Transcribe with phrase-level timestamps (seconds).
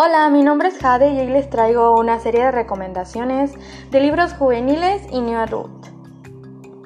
[0.00, 3.54] Hola, mi nombre es Jade y hoy les traigo una serie de recomendaciones
[3.90, 5.88] de libros juveniles y new adult.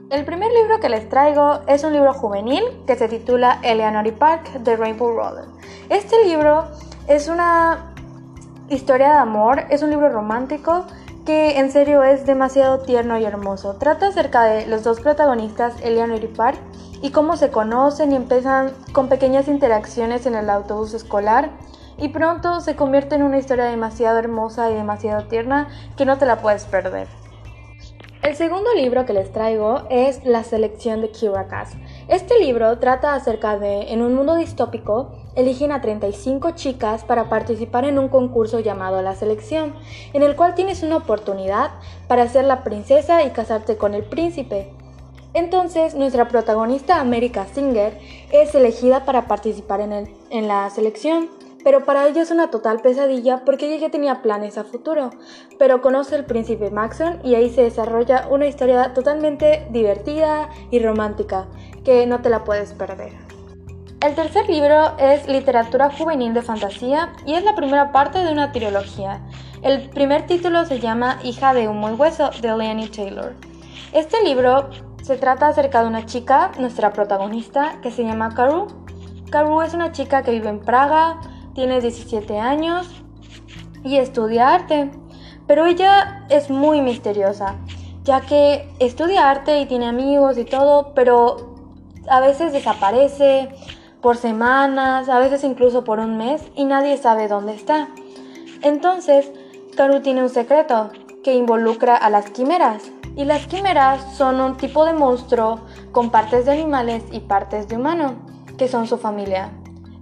[0.08, 4.54] El primer libro que les traigo es un libro juvenil que se titula Eleanor Park
[4.60, 5.44] de Rainbow Roller.
[5.90, 6.68] Este libro
[7.06, 7.92] es una
[8.70, 10.86] historia de amor, es un libro romántico
[11.26, 13.74] que en serio es demasiado tierno y hermoso.
[13.74, 16.58] Trata acerca de los dos protagonistas, Eleanor y Park,
[17.02, 21.50] y cómo se conocen y empiezan con pequeñas interacciones en el autobús escolar
[21.98, 26.26] y pronto se convierte en una historia demasiado hermosa y demasiado tierna que no te
[26.26, 27.08] la puedes perder.
[28.22, 31.72] El segundo libro que les traigo es La selección de Kira Cass.
[32.06, 37.84] Este libro trata acerca de, en un mundo distópico, eligen a 35 chicas para participar
[37.84, 39.74] en un concurso llamado La Selección,
[40.12, 41.72] en el cual tienes una oportunidad
[42.06, 44.72] para ser la princesa y casarte con el príncipe.
[45.34, 47.98] Entonces, nuestra protagonista America Singer
[48.30, 51.41] es elegida para participar en, en la selección.
[51.64, 55.10] Pero para ella es una total pesadilla porque ella ya tenía planes a futuro.
[55.58, 61.46] Pero conoce al príncipe Maxon y ahí se desarrolla una historia totalmente divertida y romántica
[61.84, 63.12] que no te la puedes perder.
[64.00, 68.50] El tercer libro es Literatura Juvenil de Fantasía y es la primera parte de una
[68.50, 69.20] trilogía.
[69.62, 73.34] El primer título se llama Hija de humo y hueso de Leonie Taylor.
[73.92, 74.70] Este libro
[75.02, 78.66] se trata acerca de una chica, nuestra protagonista, que se llama Karu.
[79.30, 81.20] Karu es una chica que vive en Praga,
[81.54, 82.88] tiene 17 años
[83.84, 84.90] y estudia arte.
[85.46, 87.56] Pero ella es muy misteriosa,
[88.04, 91.54] ya que estudia arte y tiene amigos y todo, pero
[92.08, 93.48] a veces desaparece
[94.00, 97.88] por semanas, a veces incluso por un mes y nadie sabe dónde está.
[98.62, 99.30] Entonces,
[99.76, 100.90] Karu tiene un secreto
[101.22, 102.82] que involucra a las quimeras.
[103.14, 105.60] Y las quimeras son un tipo de monstruo
[105.92, 108.14] con partes de animales y partes de humano,
[108.56, 109.50] que son su familia.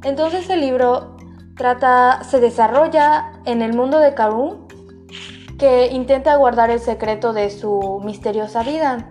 [0.04, 1.16] Entonces el libro
[1.60, 4.66] trata, se desarrolla en el mundo de Karu,
[5.58, 9.10] que intenta guardar el secreto de su misteriosa vida.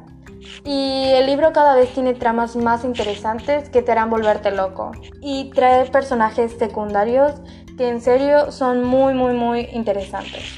[0.66, 4.94] Y el libro cada vez tiene tramas más interesantes que te harán volverte loco.
[5.22, 7.34] Y trae personajes secundarios
[7.78, 10.56] que en serio son muy muy muy interesantes.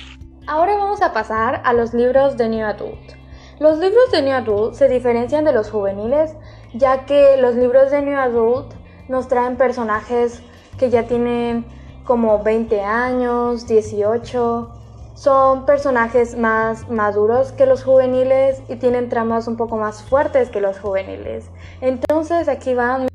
[0.48, 3.20] Ahora vamos a pasar a los libros de New Adult.
[3.60, 6.38] Los libros de New Adult se diferencian de los juveniles
[6.74, 8.74] ya que los libros de New Adult
[9.10, 10.42] nos traen personajes
[10.78, 11.66] que ya tienen
[12.12, 14.70] como 20 años, 18.
[15.14, 20.60] Son personajes más maduros que los juveniles y tienen tramas un poco más fuertes que
[20.60, 21.50] los juveniles.
[21.80, 23.08] Entonces aquí van.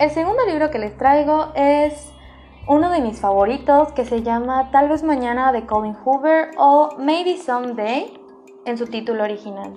[0.00, 2.10] El segundo libro que les traigo es
[2.66, 7.38] uno de mis favoritos que se llama Tal vez mañana de Colin Hoover o Maybe
[7.38, 8.12] Someday
[8.64, 9.72] en su título original.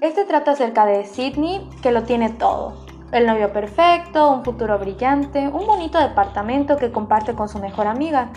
[0.00, 5.48] Este trata acerca de Sidney que lo tiene todo el novio perfecto, un futuro brillante,
[5.48, 8.30] un bonito departamento que comparte con su mejor amiga.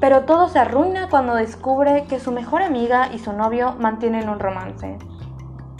[0.00, 4.38] Pero todo se arruina cuando descubre que su mejor amiga y su novio mantienen un
[4.38, 4.98] romance.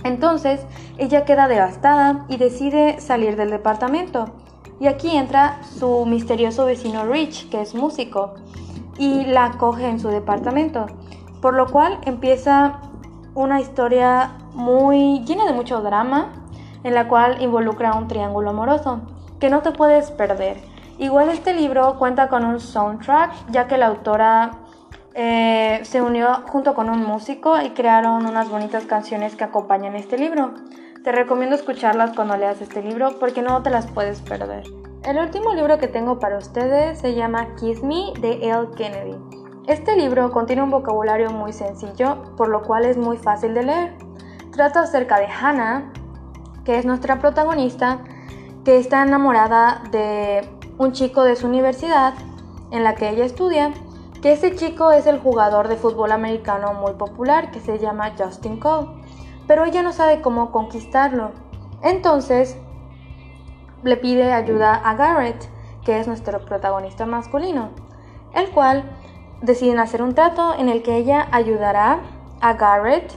[0.04, 0.64] Entonces,
[0.96, 4.30] ella queda devastada y decide salir del departamento.
[4.80, 8.34] Y aquí entra su misterioso vecino Rich, que es músico,
[8.96, 10.86] y la acoge en su departamento.
[11.42, 12.80] Por lo cual empieza
[13.34, 16.47] una historia muy llena de mucho drama,
[16.82, 19.00] en la cual involucra un triángulo amoroso,
[19.40, 20.58] que no te puedes perder.
[20.98, 24.50] Igual este libro cuenta con un soundtrack, ya que la autora
[25.14, 30.18] eh, se unió junto con un músico y crearon unas bonitas canciones que acompañan este
[30.18, 30.54] libro.
[31.04, 34.64] Te recomiendo escucharlas cuando leas este libro porque no te las puedes perder.
[35.04, 38.68] El último libro que tengo para ustedes se llama Kiss Me de L.
[38.76, 39.16] Kennedy.
[39.68, 43.94] Este libro contiene un vocabulario muy sencillo, por lo cual es muy fácil de leer.
[44.50, 45.92] Trata acerca de Hannah,
[46.68, 48.00] que es nuestra protagonista,
[48.62, 50.46] que está enamorada de
[50.76, 52.12] un chico de su universidad
[52.70, 53.72] en la que ella estudia,
[54.20, 58.60] que ese chico es el jugador de fútbol americano muy popular que se llama Justin
[58.60, 58.86] Cole,
[59.46, 61.30] pero ella no sabe cómo conquistarlo.
[61.82, 62.58] Entonces
[63.82, 65.48] le pide ayuda a Garrett,
[65.86, 67.70] que es nuestro protagonista masculino,
[68.34, 68.84] el cual
[69.40, 72.00] deciden hacer un trato en el que ella ayudará
[72.42, 73.10] a Garrett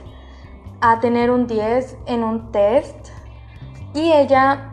[0.80, 3.21] a tener un 10 en un test
[3.94, 4.72] y ella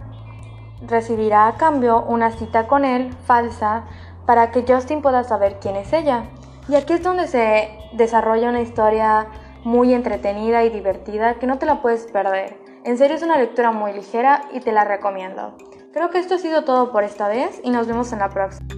[0.87, 3.85] recibirá a cambio una cita con él falsa
[4.27, 6.25] para que Justin pueda saber quién es ella.
[6.69, 9.27] Y aquí es donde se desarrolla una historia
[9.65, 12.59] muy entretenida y divertida que no te la puedes perder.
[12.85, 15.57] En serio es una lectura muy ligera y te la recomiendo.
[15.93, 18.78] Creo que esto ha sido todo por esta vez y nos vemos en la próxima.